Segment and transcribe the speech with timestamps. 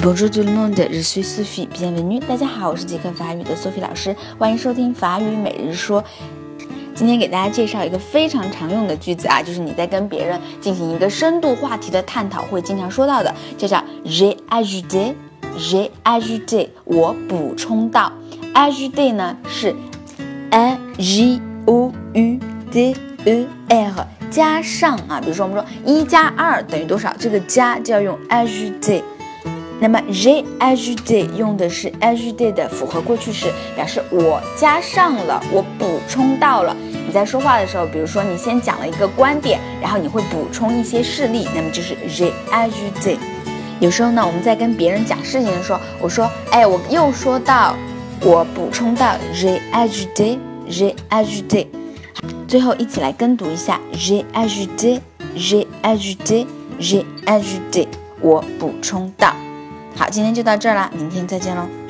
[0.00, 1.66] Bonjour tout le monde, je suis Sophie.
[1.66, 2.20] Bienvenue.
[2.20, 6.04] 大家好，我是杰克法语的 Sophie 老师，欢迎收听法语每日说。
[6.94, 15.14] 今天给大家介绍一个非常常用的句子啊，就是你在跟别人进行一个深度话题的探讨会经常说到的，就叫 j'ai ajouté,
[15.58, 18.12] j'ai ajouté，我补充到。
[18.54, 19.74] ajouté 呢是
[20.50, 22.38] a j o u
[22.70, 22.94] d
[23.24, 29.02] e r 加上啊，比如说我们说一加二等于多少，这个加就要用 ajouté。
[29.80, 36.76] 那么 j'ai ajouté 用的是 ajouté 的复合过去式，表示我加上了，我补充到了。
[37.06, 43.16] 你在说话的时候，比如说你先讲了一个观点，然后你会补充一些事例，那么就是 j'ai ajouté。
[43.80, 47.76] 有时候呢，我们在跟别人讲事情的时候，我说，哎，我又说到，
[48.20, 51.68] 我补充到 j'ai ajouté，j'ai ajouté。
[52.48, 57.86] 最后一起来跟读一下 j'ai ajouté，j'ai ajouté，j'ai ajouté，
[58.20, 59.32] 我补充到。
[59.98, 61.87] 好，今天就到这儿了，明天再见喽。